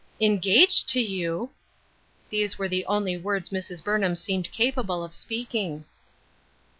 "Engaged 0.29 0.89
to 0.89 0.99
you!" 0.99 1.51
These 2.31 2.57
were 2.57 2.67
the 2.67 2.83
only 2.87 3.17
words 3.17 3.49
Mrs. 3.49 3.83
Burnham 3.83 4.15
seemed 4.15 4.51
capable 4.51 5.03
of 5.03 5.13
speaking. 5.13 5.85